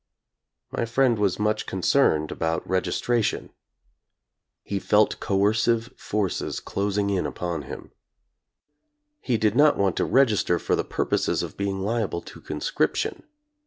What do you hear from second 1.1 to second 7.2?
was much concerned about registration. He felt coercive forces closing